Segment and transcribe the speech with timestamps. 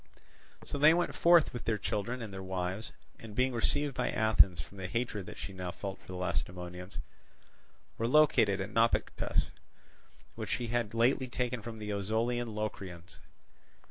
[0.65, 4.59] So they went forth with their children and their wives, and being received by Athens
[4.59, 6.97] from the hatred that she now felt for the Lacedaemonians,
[7.99, 9.51] were located at Naupactus,
[10.33, 13.19] which she had lately taken from the Ozolian Locrians.